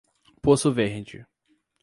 [0.41, 1.27] Poço Verde